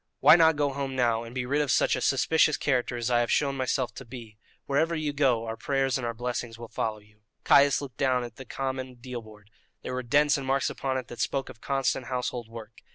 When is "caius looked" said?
7.43-7.97